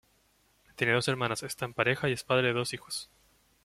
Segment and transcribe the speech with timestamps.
[0.75, 3.07] Tiene dos hermanas, está en pareja y es padre de dos hijos.